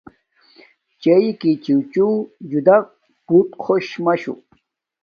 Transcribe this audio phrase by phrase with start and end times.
[1.01, 1.29] چݵئِݣݺ
[1.63, 2.07] چِچِݵݸ
[2.49, 2.77] جُدݳ
[3.25, 4.33] بݸت خݸش مَشُو.